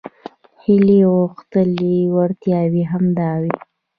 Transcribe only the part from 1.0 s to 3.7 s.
غوښتنې وړتیاوې همدا وو.